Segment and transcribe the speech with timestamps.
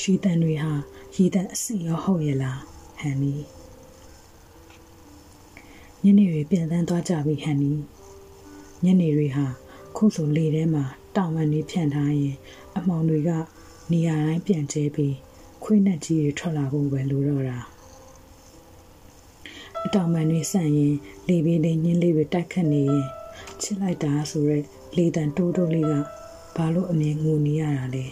[0.00, 0.72] ရွှေတန်တွေဟာ
[1.14, 2.60] ရေတန်အစီရောဟုတ်ရဲ့လား
[3.00, 3.34] ဟန်နီ
[6.02, 7.72] ညနေတွေပြန်တန်းသွားကြပြီဟန်နီ
[8.84, 9.46] ညနေတွေဟာ
[9.96, 10.84] ခုဆိုလေထဲမှာ
[11.16, 12.36] တောင်ပန်တွေဖြန့်ထားရင်
[12.76, 13.30] အမောင်တွေက
[13.92, 15.14] နေရာတိုင်းပြန်ကျဲပြီး
[15.64, 17.58] ခွေးနဲ့ကြီးတွေထွက်လာဖို့ပဲလိုတော့တာ
[19.84, 20.94] အတောင်ပန်တွေဆန့်ရင်
[21.28, 23.06] လေဘေးလေးညင်းလေးတွေတိုက်ခတ်နေရင်
[23.62, 24.64] ချစ်လိုက်တာဆိုရက်
[24.96, 25.92] လေတန်တိုးတိုးလေးက
[26.56, 28.06] ဘာလို့အမြင်ငိုနေရတာလဲ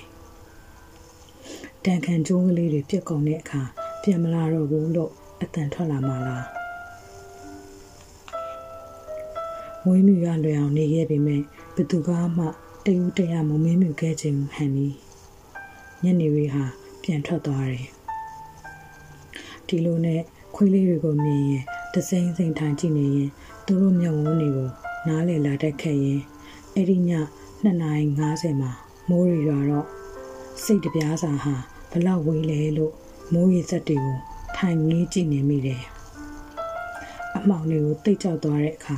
[1.88, 3.62] တန်ခံကျိုးကလေးတွေပြက်ကုန်တဲ့အခါ
[4.02, 6.46] ပြန်မလာတော့ဘူးလို့အတန်ထွက်လာမှလား
[9.84, 11.42] မွေးမြူရလွယ်အောင်နေခဲ့ပေမဲ့
[11.76, 12.44] ဘသူကမှ
[12.84, 14.88] တယူတရမမင်းမြူခဲ့ခြင်းဟန်နီ
[16.02, 16.64] ညနေရီဟာ
[17.02, 17.86] ပြန်ထွက်သွားတယ်
[19.66, 20.20] ဒီလိုနဲ့
[20.54, 21.64] ခွေးလေးတွေကိုမြင်ရင်
[21.94, 23.30] တစိမ့်စိမ့်ထိုင်ကြည့်နေရင်
[23.66, 24.70] သူတို့မျက်ဝန်းတွေကို
[25.06, 26.20] နားလေလာတတ်ခဲ့ရင်
[26.74, 27.00] အဲ့ဒီည
[27.64, 28.70] 2:50မှာ
[29.08, 29.88] မိုးရီရွာတော့
[30.64, 31.54] စိတ်တပြားစာဟာ
[31.90, 32.92] ဘလောက်ဝေးလဲလို့
[33.32, 34.18] မိုးရီစက်တွေကို
[34.56, 35.82] ထိုင်ငေးကြည့်နေမိတယ်
[37.36, 38.96] အမောင်တွေကိုတိတ်ကြောက်သွားတဲ့အခါ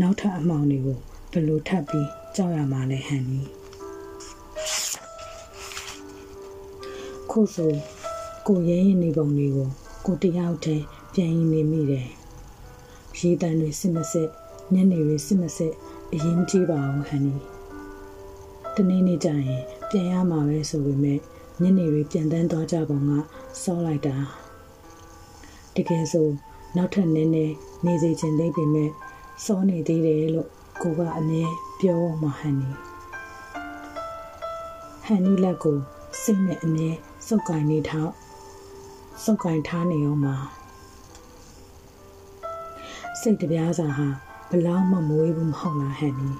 [0.00, 0.98] နောက်ထပ်အမောင်တွေကို
[1.32, 3.40] ဘလို့ထပ်ပြီးကြောက်ရမှာလဲဟန်နီ
[7.30, 7.72] ခုဆို
[8.46, 9.68] ကိုရဲရင်နေပုံတွေကို
[10.06, 12.08] ကိုတယောက်တည်းပြန်ရင်နေမိတယ်
[13.18, 14.28] ရေးတန်တွေစစ်မစစ်
[14.74, 15.72] ညနေတွေစစ်မစစ်
[16.12, 17.34] အရင်မကြည့်ပါဘူးဟန်နီ
[18.76, 21.18] တနေ့နေ့ကျရင်ပြန်ရမှာပဲဆိုပေမဲ့
[21.62, 23.10] ညနေတွေပြန်တန်းသွားကြပုံက
[23.62, 24.16] စောလိုက်တာ
[25.74, 26.28] တကယ်ဆို
[26.76, 28.90] နောက်ထပ်နည်းနည်းနေစေချင်သေးပေမဲ့
[29.44, 30.48] စောနေသေးတယ်လို့
[30.82, 31.44] ကိုကအမြဲ
[31.80, 32.70] ပြောမှဟန်နီ
[35.04, 35.78] ဟန်နီလက်ကို
[36.22, 36.90] စိတ်နဲ့အမြဲ
[37.26, 38.12] စုပ်ကင်နေထောက်
[39.24, 40.36] စုပ်ကင်ထားနေအောင်မှာ
[43.20, 44.08] စိတ်တပြားစာဟာ
[44.50, 46.30] ဘလောက်မှမဝေးဘူးမဟုတ်လားဟန်နီ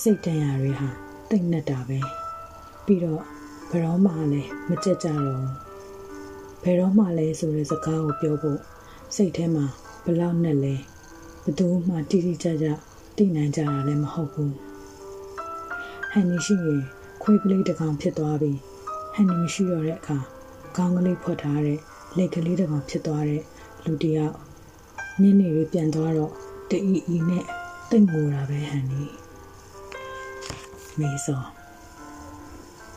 [0.00, 0.88] စိတ်တန်ရာတွေဟာ
[1.30, 1.98] တိတ်နဲ့တာပဲ
[2.84, 3.22] ပြီးတော့
[3.70, 5.46] ဘယ်တော့မှလည်းမကြက်ကြတော့
[6.62, 8.60] ဘယ်တော့မှလည်းဆိုတဲ့စကားကိုပြောဖို့
[9.14, 9.66] စိတ်ထဲမှာ
[10.04, 10.74] ဘလောက်နဲ့လဲ
[11.44, 12.66] ဘသူမှတိတိကျကျ
[13.16, 14.54] သိနိုင်ကြတာလည်းမဟုတ်ဘူး
[16.10, 16.82] ဟန်နီရှိရင်
[17.22, 18.58] ခွေးကလေးတစ်ကောင်ဖြစ်သွားပြီး
[19.14, 20.18] ဟန်နီမရှိတော့တဲ့အခါ
[20.76, 21.78] ခေါင်းကလေးဖွက်ထားတဲ့
[22.16, 23.42] လက်ကလေးတစ်ကောင်ဖြစ်သွားတဲ့
[23.84, 24.34] လူတယောက်
[25.20, 26.32] နင်းနေပြီးပြန်သွားတော့
[26.70, 27.44] တအီအီနဲ့
[27.90, 29.02] တိတ်ငိုတာပဲဟန်နီ
[30.98, 31.63] မေးစော